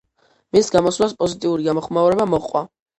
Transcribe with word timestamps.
მის 0.57 0.71
გამოსვლას 0.77 1.15
პოზიტიური 1.21 1.71
გამოხმაურება 1.71 2.31
მოჰყვა. 2.37 2.69